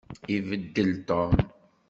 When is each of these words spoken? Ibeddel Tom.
Ibeddel 0.35 0.91
Tom. 1.07 1.31